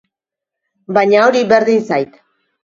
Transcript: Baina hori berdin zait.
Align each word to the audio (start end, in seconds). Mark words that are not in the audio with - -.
Baina 0.97 1.19
hori 1.27 1.43
berdin 1.53 1.85
zait. 1.93 2.19